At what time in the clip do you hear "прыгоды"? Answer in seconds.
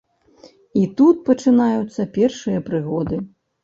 2.75-3.27